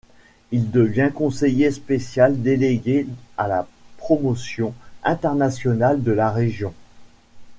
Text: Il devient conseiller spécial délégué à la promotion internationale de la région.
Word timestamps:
Il 0.51 0.71
devient 0.71 1.11
conseiller 1.13 1.69
spécial 1.69 2.41
délégué 2.41 3.05
à 3.37 3.47
la 3.47 3.67
promotion 3.97 4.73
internationale 5.03 6.01
de 6.01 6.11
la 6.11 6.31
région. 6.31 6.73